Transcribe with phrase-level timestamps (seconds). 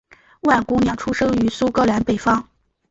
[0.41, 2.47] 万姑娘出生于苏格兰北方。